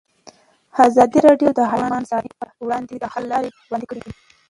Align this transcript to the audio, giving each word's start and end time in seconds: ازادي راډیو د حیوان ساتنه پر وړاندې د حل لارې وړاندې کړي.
ازادي 0.87 1.19
راډیو 1.27 1.49
د 1.55 1.61
حیوان 1.73 2.03
ساتنه 2.09 2.33
پر 2.39 2.47
وړاندې 2.65 2.95
د 2.97 3.05
حل 3.13 3.25
لارې 3.31 3.49
وړاندې 3.69 3.87
کړي. 3.91 4.01